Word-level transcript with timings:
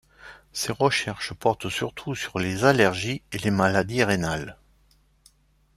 Ses 0.51 0.71
recherches 0.71 1.33
portent 1.35 1.69
surtout 1.69 2.15
sur 2.15 2.39
les 2.39 2.65
allergies 2.65 3.21
et 3.31 3.37
les 3.37 3.51
maladies 3.51 4.03
rénales. 4.03 4.57